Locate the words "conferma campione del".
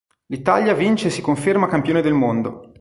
1.21-2.13